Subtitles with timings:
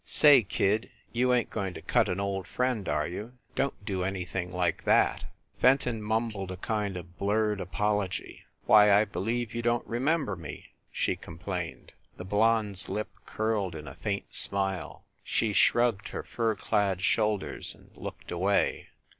[0.03, 3.33] "Say, kid, you ain t going to cut an old friend, are you?
[3.55, 5.25] Don t do anything like that!"
[5.61, 8.43] Fenton mumbled a kind of blurred apology.
[8.65, 11.93] "Why, I believe you don t remember me!" she complained.
[12.17, 17.75] The blonde s lip curled in a faint smile; she shrugged her fur clad shoulders
[17.75, 18.87] and looked away.